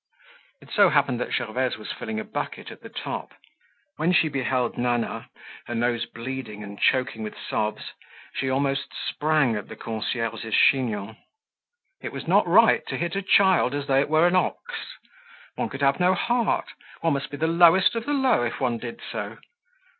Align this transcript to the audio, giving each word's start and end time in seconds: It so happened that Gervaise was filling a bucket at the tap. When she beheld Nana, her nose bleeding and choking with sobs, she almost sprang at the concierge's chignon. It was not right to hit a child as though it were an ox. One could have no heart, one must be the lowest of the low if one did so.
It 0.61 0.71
so 0.71 0.89
happened 0.89 1.19
that 1.19 1.31
Gervaise 1.31 1.77
was 1.77 1.91
filling 1.91 2.19
a 2.19 2.23
bucket 2.23 2.71
at 2.71 2.81
the 2.81 2.89
tap. 2.89 3.35
When 3.97 4.11
she 4.11 4.29
beheld 4.29 4.75
Nana, 4.75 5.29
her 5.67 5.75
nose 5.75 6.07
bleeding 6.07 6.63
and 6.63 6.79
choking 6.81 7.21
with 7.21 7.37
sobs, 7.37 7.91
she 8.33 8.49
almost 8.49 8.87
sprang 9.07 9.55
at 9.55 9.67
the 9.67 9.75
concierge's 9.75 10.55
chignon. 10.55 11.17
It 12.01 12.11
was 12.13 12.27
not 12.27 12.47
right 12.47 12.83
to 12.87 12.97
hit 12.97 13.15
a 13.15 13.21
child 13.21 13.75
as 13.75 13.85
though 13.85 13.99
it 13.99 14.09
were 14.09 14.25
an 14.25 14.35
ox. 14.35 14.57
One 15.53 15.69
could 15.69 15.83
have 15.83 15.99
no 15.99 16.15
heart, 16.15 16.69
one 17.01 17.13
must 17.13 17.29
be 17.29 17.37
the 17.37 17.45
lowest 17.45 17.93
of 17.93 18.07
the 18.07 18.13
low 18.13 18.41
if 18.41 18.59
one 18.59 18.79
did 18.79 19.01
so. 19.11 19.37